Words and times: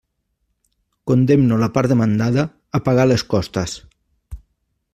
Condemno 1.11 1.59
la 1.63 1.69
part 1.75 1.93
demandada 1.93 2.47
a 2.79 2.81
pagar 2.89 3.05
les 3.13 3.25
costes. 3.35 3.77